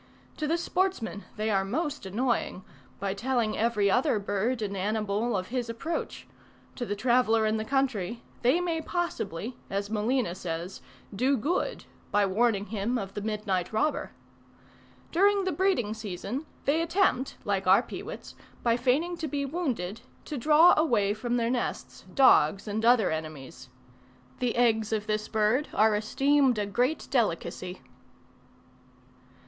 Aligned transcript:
To 0.37 0.47
the 0.47 0.57
sportsman 0.57 1.25
they 1.37 1.51
are 1.51 1.63
most 1.63 2.07
annoying, 2.07 2.63
by 2.99 3.13
telling 3.13 3.55
every 3.55 3.91
other 3.91 4.17
bird 4.17 4.63
and 4.63 4.75
animal 4.75 5.37
of 5.37 5.49
his 5.49 5.69
approach: 5.69 6.27
to 6.75 6.87
the 6.87 6.95
traveller 6.95 7.45
in 7.45 7.57
the 7.57 7.63
country, 7.63 8.23
they 8.41 8.59
may 8.59 8.81
possibly, 8.81 9.57
as 9.69 9.91
Molina 9.91 10.33
says, 10.33 10.81
do 11.15 11.37
good, 11.37 11.85
by 12.09 12.25
warning 12.25 12.65
him 12.65 12.97
of 12.97 13.13
the 13.13 13.21
midnight 13.21 13.71
robber. 13.71 14.11
During 15.11 15.43
the 15.43 15.51
breeding 15.51 15.93
season, 15.93 16.47
they 16.65 16.81
attempt, 16.81 17.35
like 17.45 17.67
our 17.67 17.83
peewits, 17.83 18.33
by 18.63 18.77
feigning 18.77 19.17
to 19.17 19.27
be 19.27 19.45
wounded, 19.45 20.01
to 20.25 20.35
draw 20.35 20.73
away 20.75 21.13
from 21.13 21.37
their 21.37 21.51
nests 21.51 22.05
dogs 22.11 22.67
and 22.67 22.83
other 22.83 23.11
enemies. 23.11 23.69
The 24.39 24.55
eggs 24.55 24.91
of 24.91 25.05
this 25.05 25.27
bird 25.27 25.67
are 25.75 25.95
esteemed 25.95 26.57
a 26.57 26.65
great 26.65 27.07
delicacy. 27.11 27.83